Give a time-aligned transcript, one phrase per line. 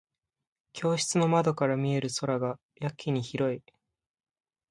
[0.73, 3.61] 教室の窓から見える空がやけに広い。